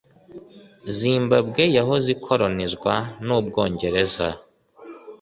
[0.97, 2.93] Zimbabwe yahoze ikolonizwa
[3.25, 4.27] n'Ubwongereza.